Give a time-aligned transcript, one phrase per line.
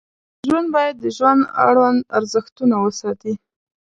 [0.47, 3.33] ژوند باید د ژوند اړوند ارزښتونه وساتي.